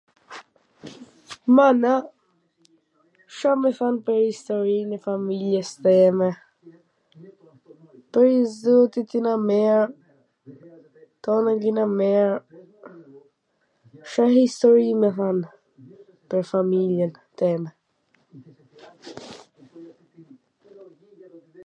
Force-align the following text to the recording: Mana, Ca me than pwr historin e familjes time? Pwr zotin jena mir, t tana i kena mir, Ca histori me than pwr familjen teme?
Mana, 1.55 1.93
Ca 3.39 3.51
me 3.63 3.69
than 3.79 3.95
pwr 4.07 4.19
historin 4.27 4.89
e 4.97 4.97
familjes 5.07 5.69
time? 5.87 6.27
Pwr 8.17 8.31
zotin 8.59 9.05
jena 9.11 9.33
mir, 9.49 9.83
t 10.53 11.11
tana 11.27 11.51
i 11.57 11.61
kena 11.65 11.85
mir, 11.99 12.31
Ca 14.15 14.25
histori 14.39 14.87
me 15.03 15.09
than 15.19 15.37
pwr 16.33 16.43
familjen 16.53 17.13
teme? 17.37 17.69